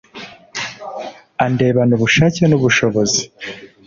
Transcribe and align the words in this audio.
andebana 1.45 1.93
ubushake 1.97 2.41
nubushobozi 2.47 3.21